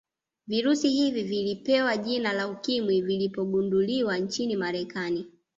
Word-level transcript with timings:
Virusi 0.47 0.89
hivi 0.89 1.23
vilipewa 1.23 1.97
jina 1.97 2.33
la 2.33 2.47
ukimwi 2.47 3.01
vilipogunduliwa 3.01 4.17
nchini 4.17 4.55
marekani 4.55 5.25